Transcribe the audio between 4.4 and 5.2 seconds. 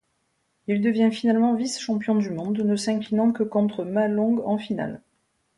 en finale.